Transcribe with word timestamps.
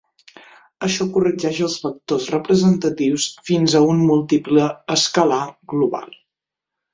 Això 0.85 1.05
corregeix 1.17 1.59
els 1.67 1.75
vectors 1.83 2.25
representatius 2.35 3.27
fins 3.51 3.77
a 3.81 3.83
un 3.91 4.01
múltiple 4.07 4.67
escalar 4.97 5.39
global. 5.77 6.11